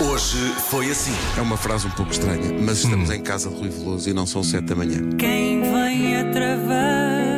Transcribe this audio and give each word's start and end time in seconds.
Hoje 0.00 0.36
foi 0.68 0.90
assim. 0.90 1.12
É 1.36 1.40
uma 1.40 1.56
frase 1.56 1.86
um 1.86 1.90
pouco 1.90 2.12
estranha, 2.12 2.52
mas 2.60 2.78
estamos 2.84 3.10
em 3.10 3.20
casa 3.22 3.48
de 3.48 3.54
Rui 3.56 3.68
Veloso 3.70 4.08
e 4.10 4.12
não 4.12 4.26
são 4.26 4.42
sete 4.42 4.64
da 4.66 4.74
manhã. 4.74 4.98
Quem 5.18 5.60
vem 5.62 6.16
atravessa 6.16 7.34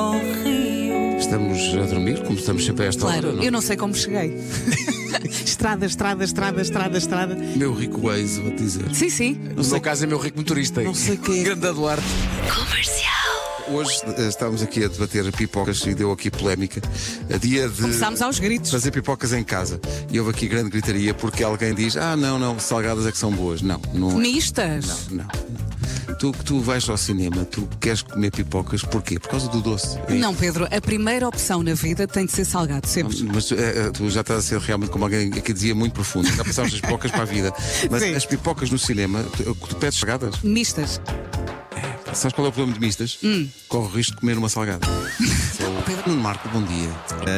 o 0.00 0.12
rio. 0.44 1.16
Estamos 1.18 1.58
a 1.74 1.86
dormir, 1.86 2.22
como 2.24 2.38
estamos 2.38 2.64
sempre 2.64 2.84
a 2.84 2.88
esta 2.88 3.02
Claro, 3.02 3.34
hora. 3.36 3.44
eu 3.44 3.52
não 3.52 3.60
sei 3.60 3.76
como 3.76 3.94
cheguei. 3.94 4.36
estrada, 5.24 5.86
estrada, 5.86 6.24
estrada, 6.24 6.62
estrada, 6.62 6.98
estrada. 6.98 7.34
Meu 7.34 7.72
rico 7.72 8.00
Waze, 8.00 8.40
vou-te 8.40 8.56
dizer. 8.62 8.94
Sim, 8.94 9.10
sim. 9.10 9.32
No 9.54 9.64
meu 9.64 9.80
caso 9.80 10.04
é 10.04 10.06
meu 10.06 10.18
rico 10.18 10.38
motorista. 10.38 10.82
Não 10.82 10.94
sei 10.94 11.16
quem 11.16 11.40
é. 11.40 11.44
Grande 11.44 11.66
Eduardo. 11.66 12.02
Hoje 13.68 14.00
eh, 14.16 14.28
estávamos 14.28 14.62
aqui 14.62 14.84
a 14.84 14.88
debater 14.88 15.30
pipocas 15.32 15.84
e 15.86 15.94
deu 15.94 16.12
aqui 16.12 16.30
polémica. 16.30 16.80
A 17.32 17.36
dia 17.36 17.68
de 17.68 17.82
Começámos 17.82 18.22
aos 18.22 18.38
gritos. 18.38 18.70
fazer 18.70 18.92
pipocas 18.92 19.32
em 19.32 19.42
casa. 19.42 19.80
E 20.10 20.20
houve 20.20 20.30
aqui 20.30 20.46
grande 20.46 20.70
gritaria 20.70 21.12
porque 21.12 21.42
alguém 21.42 21.74
diz: 21.74 21.96
Ah, 21.96 22.16
não, 22.16 22.38
não, 22.38 22.58
salgadas 22.60 23.06
é 23.06 23.12
que 23.12 23.18
são 23.18 23.32
boas. 23.32 23.62
Não, 23.62 23.80
não 23.92 24.12
é. 24.12 24.14
Mistas. 24.14 25.08
Não, 25.10 25.16
não. 25.18 25.45
Tu 26.18 26.32
que 26.32 26.44
tu 26.44 26.60
vais 26.60 26.88
ao 26.88 26.96
cinema, 26.96 27.44
tu 27.44 27.68
queres 27.78 28.00
comer 28.00 28.30
pipocas, 28.30 28.82
porquê? 28.82 29.18
Por 29.18 29.28
causa 29.28 29.48
do 29.48 29.60
doce. 29.60 29.98
É 30.08 30.14
Não, 30.14 30.34
Pedro, 30.34 30.66
a 30.74 30.80
primeira 30.80 31.28
opção 31.28 31.62
na 31.62 31.74
vida 31.74 32.06
tem 32.06 32.24
de 32.24 32.32
ser 32.32 32.46
salgado, 32.46 32.86
sempre. 32.86 33.22
Mas 33.24 33.52
eh, 33.52 33.56
eh, 33.58 33.90
tu 33.90 34.08
já 34.08 34.22
estás 34.22 34.38
a 34.38 34.42
ser 34.42 34.58
realmente 34.60 34.90
como 34.90 35.04
alguém 35.04 35.30
que 35.30 35.52
dizia 35.52 35.74
muito 35.74 35.92
profundo. 35.92 36.26
Já 36.34 36.42
passámos 36.42 36.72
as 36.72 36.80
pipocas 36.80 37.10
para 37.10 37.22
a 37.22 37.26
vida. 37.26 37.52
Mas 37.90 38.02
Sim. 38.02 38.14
as 38.14 38.24
pipocas 38.24 38.70
no 38.70 38.78
cinema, 38.78 39.22
tu, 39.36 39.54
tu 39.54 39.76
pedes 39.76 39.98
salgadas. 39.98 40.40
Mistas. 40.42 41.00
Sabes 42.14 42.34
qual 42.34 42.46
é 42.46 42.50
o 42.50 42.52
problema 42.52 42.78
de 42.78 42.84
mistas? 42.84 43.18
Hum. 43.22 43.46
Corre 43.68 43.86
o 43.86 43.90
risco 43.90 44.14
de 44.14 44.20
comer 44.20 44.38
uma 44.38 44.48
salgada. 44.48 44.86
Marco, 46.26 46.48
bom 46.48 46.60
dia. 46.64 46.90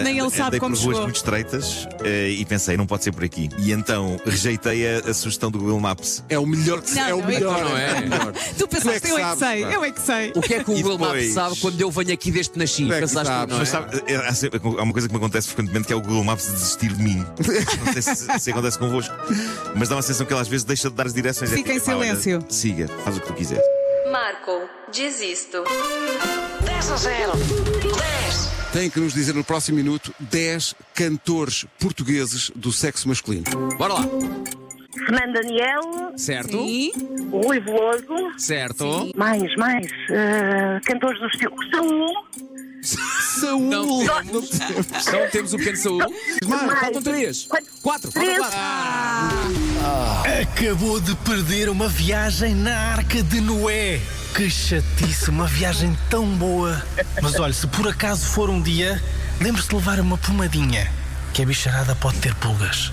Nem 0.03 0.19
ele 0.19 0.31
sabe 0.31 0.43
Andei 0.57 0.61
como 0.61 0.75
por 0.75 0.83
ruas 0.83 0.95
chegou. 0.95 1.03
muito 1.03 1.17
estreitas 1.17 1.87
eh, 2.03 2.31
e 2.31 2.45
pensei, 2.47 2.75
não 2.75 2.87
pode 2.87 3.05
ser 3.05 3.13
por 3.13 3.23
aqui. 3.23 3.51
E 3.59 3.71
então 3.71 4.19
rejeitei 4.25 4.89
a, 4.97 5.01
a 5.11 5.13
sugestão 5.13 5.51
do 5.51 5.59
Google 5.59 5.79
Maps. 5.79 6.25
É 6.27 6.39
o 6.39 6.47
melhor 6.47 6.81
que 6.81 6.89
se- 6.89 6.97
Não, 6.97 7.03
é 7.07 7.13
o 7.15 7.19
não, 7.21 7.27
melhor. 7.27 7.65
não 7.65 7.77
é? 7.77 8.01
melhor. 8.01 8.33
Tu 8.57 8.67
pensaste, 8.67 8.97
é 8.97 9.01
que 9.01 9.11
eu 9.11 9.19
é 9.19 9.21
que 9.21 9.27
sabes, 9.27 9.39
sei, 9.41 9.63
pá. 9.63 9.71
eu 9.73 9.85
é 9.85 9.91
que 9.91 10.01
sei. 10.01 10.33
O 10.35 10.41
que 10.41 10.55
é 10.55 10.65
que 10.65 10.71
o 10.71 10.75
E 10.79 10.83
Google 10.83 10.99
Maps 11.01 11.13
depois? 11.17 11.35
sabe 11.35 11.57
quando 11.61 11.81
eu 11.83 11.91
venho 11.91 12.13
aqui 12.15 12.31
deste 12.31 12.59
nasci? 12.59 12.87
Tu 12.87 12.93
é 12.93 12.95
que 12.95 13.01
Pensaste, 13.03 13.27
sabes. 13.29 13.49
não 13.51 13.57
é? 13.57 13.59
Mas 13.61 13.69
sabe, 13.69 14.03
eh, 14.07 14.17
há, 14.17 14.35
sempre- 14.35 14.59
há 14.65 14.83
uma 14.83 14.93
coisa 14.95 15.07
que 15.07 15.13
me 15.13 15.19
acontece 15.19 15.49
frequentemente 15.49 15.87
que 15.87 15.93
é 15.93 15.97
o 15.97 16.01
Google 16.01 16.25
Maps 16.25 16.47
desistir 16.51 16.91
de 16.95 17.03
mim. 17.03 17.27
Não 17.85 17.93
sei 17.93 18.01
se, 18.01 18.39
se 18.41 18.51
acontece 18.51 18.79
convosco. 18.79 19.15
Mas 19.77 19.91
dá 19.91 19.97
uma 19.97 20.03
sensação 20.03 20.25
que 20.25 20.33
ele 20.33 20.41
às 20.41 20.49
vezes 20.49 20.65
deixa 20.65 20.89
de 20.89 20.97
dar 20.97 21.05
as 21.07 21.13
direções. 21.13 21.53
É 21.53 21.57
Fica 21.57 21.73
em 21.73 21.75
tipo, 21.75 21.85
"Pá, 21.91 21.93
olha, 21.97 22.17
silêncio." 22.17 22.43
siga, 22.49 22.89
faz 23.05 23.19
o 23.19 23.21
que 23.21 23.27
tu 23.27 23.35
quiser. 23.35 23.63
Marco, 24.11 24.63
desisto. 24.91 25.63
Tem 28.73 28.91
que 28.91 29.01
nos 29.01 29.15
dizer 29.15 29.35
no 29.35 29.43
próximo 29.43 29.77
minuto 29.79 30.15
10 30.21 30.75
cantores 30.95 31.65
portugueses 31.79 32.51
do 32.55 32.71
sexo 32.73 33.09
masculino. 33.09 33.45
Bora 33.79 33.95
lá. 33.95 34.03
Fernando 35.07 35.33
Daniel, 35.35 36.13
Certo? 36.17 36.59
Sim. 36.59 36.93
Rui 37.31 37.61
Veloso, 37.61 38.39
Certo? 38.39 39.11
mais, 39.17 39.55
mais, 39.57 39.87
eh, 40.11 40.81
cantores 40.85 41.19
do 41.21 41.27
estilo 41.29 41.55
Saúl, 41.73 42.13
Saúl! 43.41 44.05
Não 44.05 44.43
temos. 44.43 44.51
Então 45.09 45.31
temos 45.31 45.53
o 45.55 45.57
pequeno 45.59 45.77
Saúl. 45.77 46.01
Faltam 46.81 47.03
três. 47.03 47.45
Quatro. 47.47 47.71
Faltam 47.83 48.11
Três. 48.13 48.39
quatro. 48.39 48.59
Acabou 50.43 51.01
de 51.01 51.15
perder 51.17 51.69
uma 51.69 51.89
viagem 51.89 52.55
na 52.55 52.77
Arca 52.77 53.23
de 53.23 53.41
Noé. 53.41 54.01
Que 54.35 54.49
chatice, 54.49 55.31
uma 55.31 55.47
viagem 55.47 55.97
tão 56.09 56.27
boa. 56.27 56.81
Mas 57.21 57.39
olha, 57.41 57.53
se 57.53 57.67
por 57.67 57.89
acaso 57.89 58.27
for 58.27 58.49
um 58.49 58.61
dia, 58.61 59.03
lembre-se 59.41 59.69
de 59.69 59.75
levar 59.75 59.99
uma 59.99 60.17
pomadinha, 60.17 60.91
que 61.33 61.43
a 61.43 61.47
bicharada 61.47 61.95
pode 61.97 62.19
ter 62.19 62.35
pulgas. 62.37 62.93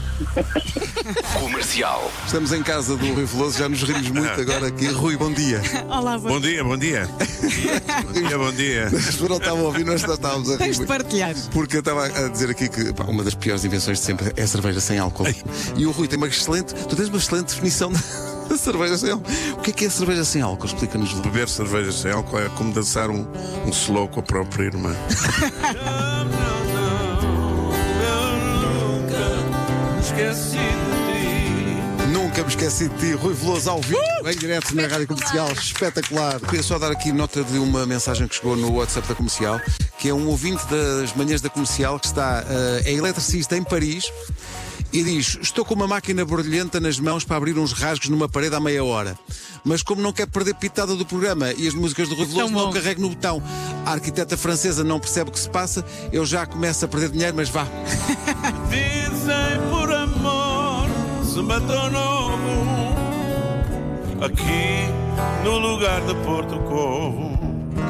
Comercial. 1.40 2.12
Estamos 2.26 2.52
em 2.52 2.64
casa 2.64 2.96
do 2.96 3.14
Rui 3.14 3.26
Veloso, 3.26 3.60
já 3.60 3.68
nos 3.68 3.84
rimos 3.84 4.10
muito 4.10 4.42
agora 4.42 4.68
aqui. 4.68 4.88
Rui, 4.88 5.18
bom 5.18 5.32
dia. 5.32 5.62
Olá, 5.88 6.18
bom. 6.18 6.30
Bom 6.30 6.40
dia, 6.40 6.64
bom 6.64 6.78
dia. 6.78 7.08
bom 7.08 8.12
dia, 8.14 8.38
bom 8.38 8.52
dia. 8.54 8.88
Pessoas 9.06 9.30
não 9.30 9.38
estavam 9.38 9.60
a 9.60 9.64
ouvir, 9.64 9.86
nós 9.86 10.04
estávamos 10.04 10.50
a 10.50 10.54
rir. 10.54 10.60
Tens 10.60 10.80
de 10.80 10.86
partilhar. 10.86 11.36
Porque 11.52 11.76
eu 11.76 11.80
estava 11.80 12.06
a 12.06 12.30
dizer 12.30 12.50
aqui 12.50 12.70
que 12.70 12.94
pá, 12.94 13.04
uma 13.04 13.24
das 13.24 13.36
piores 13.36 13.66
invenções 13.66 14.00
de 14.00 14.06
sempre 14.06 14.34
é 14.36 14.44
a 14.44 14.48
cerveja 14.48 14.80
sem 14.80 14.98
álcool. 14.98 15.28
E 15.76 15.86
o 15.86 15.92
Rui 15.92 16.08
tem 16.08 16.18
uma 16.18 16.28
excelente. 16.28 16.74
Tu 16.74 16.96
tens 16.96 17.10
uma 17.10 17.18
excelente 17.18 17.48
definição 17.48 17.92
da 17.92 18.00
cerveja 18.58 18.98
sem 18.98 19.12
álcool. 19.12 19.32
O 19.54 19.62
que 19.62 19.70
é 19.72 19.74
que 19.74 19.86
é 19.86 19.90
cerveja 19.90 20.24
sem 20.24 20.42
álcool? 20.42 20.66
Explica-nos 20.66 21.14
lá. 21.14 21.22
Beber 21.22 21.50
cerveja 21.50 21.92
sem 21.92 22.12
álcool 22.12 22.40
é 22.40 22.50
como 22.50 22.74
dançar 22.74 23.10
um, 23.10 23.26
um 23.66 23.70
slow 23.70 24.08
com 24.08 24.20
a 24.20 24.24
própria 24.24 24.66
irmã. 24.66 24.96
Nunca 32.12 32.44
me 32.44 32.50
esqueci 32.50 32.90
de 32.90 32.98
ti, 32.98 33.12
Rui 33.14 33.34
Veloso 33.34 33.70
ao 33.70 33.82
vivo, 33.82 34.00
em 34.26 34.38
direto 34.38 34.76
na 34.76 34.88
Rádio 34.88 35.08
Comercial, 35.08 35.52
espetacular. 35.52 36.40
Queria 36.40 36.64
só 36.64 36.78
dar 36.78 36.92
aqui 36.92 37.12
nota 37.12 37.44
de 37.44 37.58
uma 37.58 37.86
mensagem 37.86 38.28
que 38.28 38.36
chegou 38.36 38.56
no 38.56 38.74
WhatsApp 38.74 39.08
da 39.08 39.16
Comercial, 39.16 39.60
que 39.98 40.10
é 40.10 40.14
um 40.14 40.28
ouvinte 40.28 40.66
das 40.68 41.14
manhãs 41.16 41.42
da 41.42 41.50
Comercial 41.50 42.00
que 42.00 42.08
está, 42.08 42.44
eh, 42.48 42.84
é 42.86 42.94
eletricista 42.94 43.56
em 43.58 43.64
Paris 43.64 44.12
e 44.92 45.04
diz: 45.04 45.38
Estou 45.42 45.66
com 45.66 45.74
uma 45.74 45.88
máquina 45.88 46.26
barulhenta 46.26 46.80
nas 46.80 47.00
mãos 47.00 47.24
para 47.24 47.38
abrir 47.38 47.58
uns 47.58 47.74
rasgos 47.74 48.10
numa 48.10 48.30
parede 48.30 48.56
à 48.56 48.60
meia 48.60 48.84
hora. 48.84 49.18
Mas 49.64 49.82
como 49.82 50.02
não 50.02 50.14
quer 50.14 50.28
perder 50.28 50.56
pitada 50.56 50.96
do 50.96 51.06
programa 51.06 51.52
e 51.54 51.68
as 51.68 51.74
músicas 51.74 52.08
do 52.08 52.16
Rui 52.16 52.26
Veloso, 52.26 52.54
Tão 52.54 52.66
não 52.66 52.72
carrego 52.72 53.02
no 53.02 53.10
botão. 53.10 53.42
A 53.86 53.92
arquiteta 53.94 54.38
francesa 54.38 54.84
não 54.84 55.00
percebe 55.00 55.30
o 55.30 55.34
que 55.34 55.40
se 55.40 55.50
passa, 55.50 55.86
eu 56.12 56.26
já 56.26 56.46
começo 56.46 56.86
a 56.86 56.88
perder 56.88 57.10
dinheiro, 57.10 57.36
mas 57.36 57.50
vá. 57.50 57.68
Dizem 58.70 59.70
por 59.70 59.92
amor 59.92 60.88
se 61.24 61.42
matou 61.42 61.90
novo 61.92 62.96
aqui 64.22 64.86
no 65.44 65.58
lugar 65.58 66.02
de 66.02 66.14
Porto 66.24 66.58
Covo. 66.60 67.45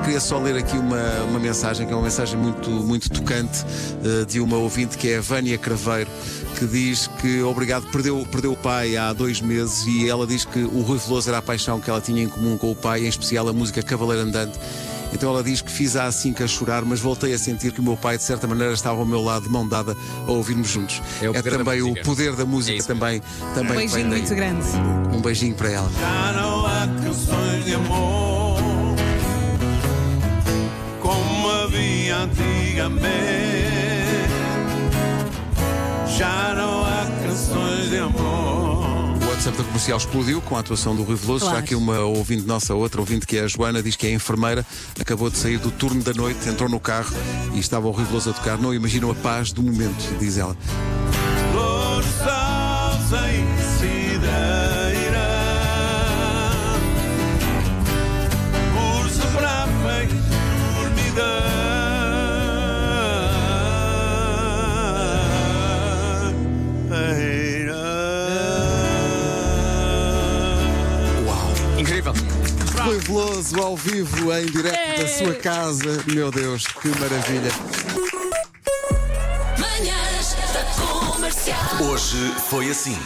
Queria 0.06 0.20
só 0.20 0.38
ler 0.38 0.56
aqui 0.56 0.78
uma, 0.78 1.02
uma 1.28 1.40
mensagem, 1.40 1.88
que 1.88 1.92
é 1.92 1.96
uma 1.96 2.04
mensagem 2.04 2.38
muito, 2.38 2.70
muito 2.70 3.10
tocante, 3.10 3.66
eh, 4.04 4.24
de 4.26 4.40
uma 4.40 4.56
ouvinte 4.56 5.00
que 5.00 5.10
é 5.10 5.18
a 5.18 5.22
Vânia 5.22 5.58
Craveiro, 5.58 6.08
que 6.60 6.68
diz 6.68 7.08
que 7.20 7.42
obrigado, 7.42 7.88
perdeu, 7.88 8.24
perdeu 8.32 8.52
o 8.52 8.56
pai 8.56 8.96
há 8.96 9.12
dois 9.14 9.42
meses 9.42 9.84
e 9.88 10.08
ela 10.08 10.28
diz 10.28 10.46
que 10.46 10.60
o 10.60 10.82
Rui 10.82 11.00
Veloso 11.00 11.28
era 11.28 11.40
a 11.40 11.42
paixão 11.42 11.80
que 11.80 11.90
ela 11.90 12.00
tinha 12.00 12.22
em 12.22 12.30
comum 12.30 12.56
com 12.56 12.70
o 12.70 12.76
pai, 12.76 13.04
em 13.04 13.08
especial 13.08 13.50
a 13.50 13.54
música 13.54 13.82
Cavaleiro 13.82 14.22
Andante. 14.22 14.60
Então 15.12 15.32
ela 15.32 15.44
diz 15.44 15.62
que 15.62 15.72
fiz 15.72 15.96
a 15.96 16.06
assim 16.06 16.34
que 16.34 16.44
a 16.44 16.48
chorar, 16.48 16.86
mas 16.86 17.00
voltei 17.00 17.34
a 17.34 17.40
sentir 17.40 17.72
que 17.72 17.80
o 17.80 17.84
meu 17.84 17.98
pai, 17.98 18.16
de 18.16 18.24
certa 18.24 18.46
maneira, 18.46 18.74
estava 18.74 19.00
ao 19.00 19.08
meu 19.08 19.24
lado, 19.24 19.46
de 19.46 19.50
mão 19.50 19.68
dada, 19.68 19.98
a 20.28 20.32
ouvir-nos 20.32 20.68
juntos. 20.68 21.02
É 21.20 21.28
o 21.28 21.34
da 21.34 21.42
também 21.42 21.82
o 21.82 21.96
poder 22.04 22.36
da 22.36 22.46
música, 22.46 22.78
É 22.78 22.84
também, 22.84 23.24
também 23.56 23.72
Um 23.72 23.76
beijinho 23.76 24.08
muito 24.08 24.36
grande. 24.36 24.66
Um 25.12 25.20
beijinho 25.20 25.56
para 25.56 25.72
ela. 25.72 25.92
Já 26.00 26.34
não 26.34 26.66
há 26.68 26.88
canções 27.04 27.66
de 27.66 27.74
amor 27.74 28.45
havia 31.76 32.18
antigamente. 32.18 33.06
Já 36.18 36.54
não 36.56 36.86
há 36.86 37.06
canções 37.22 37.90
de 37.90 37.98
amor. 37.98 38.86
O 39.22 39.28
WhatsApp 39.30 39.58
da 39.58 39.64
comercial 39.64 39.98
explodiu 39.98 40.42
com 40.42 40.56
a 40.56 40.60
atuação 40.60 40.96
do 40.96 41.04
Rui 41.04 41.16
Veloso. 41.16 41.46
Claro. 41.46 41.58
Está 41.58 41.66
aqui 41.66 41.76
uma 41.76 42.00
ouvinte 42.00 42.48
nossa, 42.48 42.74
outra 42.74 43.02
ouvinte 43.02 43.28
que 43.28 43.38
é 43.38 43.42
a 43.42 43.48
Joana, 43.48 43.84
diz 43.84 43.96
que 43.96 44.08
é 44.08 44.14
enfermeira, 44.14 44.66
acabou 45.00 45.30
de 45.30 45.38
sair 45.38 45.58
do 45.58 45.72
turno 45.72 46.02
da 46.02 46.14
noite, 46.14 46.48
entrou 46.48 46.70
no 46.70 46.80
carro 46.80 47.14
e 47.54 47.60
estava 47.60 47.88
o 47.88 47.92
Rui 47.92 48.06
Veloso 48.06 48.30
a 48.30 48.34
tocar. 48.34 48.58
Não 48.58 48.74
imaginam 48.74 49.12
a 49.12 49.16
paz 49.16 49.52
do 49.52 49.62
momento, 49.62 50.18
diz 50.18 50.38
ela. 50.38 50.56
Incrível. 71.86 72.14
Rui 72.84 72.98
Veloso 72.98 73.62
ao 73.62 73.78
vivo, 73.78 74.34
em 74.34 74.48
direto 74.48 75.02
da 75.02 75.08
sua 75.08 75.36
casa. 75.36 76.04
Meu 76.12 76.32
Deus, 76.32 76.66
que 76.66 76.88
maravilha. 77.00 77.52
Hoje 81.88 82.34
foi 82.50 82.72
assim. 82.72 82.98